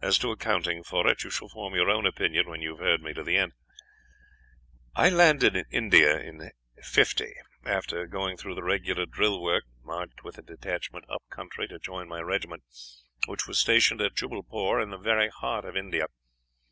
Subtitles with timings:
[0.00, 3.00] As to accounting for it, you shall form your own opinion when you have heard
[3.00, 3.52] me to the end.
[4.96, 6.50] "I landed in India in
[6.82, 7.24] '50,
[7.62, 11.78] and after going through the regular drill work marched with a detachment up country to
[11.78, 12.64] join my regiment,
[13.26, 16.06] which was stationed at Jubbalpore, in the very heart of India.